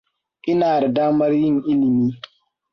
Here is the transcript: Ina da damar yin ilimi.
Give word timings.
Ina 0.49 0.71
da 0.81 0.87
damar 0.95 1.31
yin 1.39 1.57
ilimi. 1.71 2.09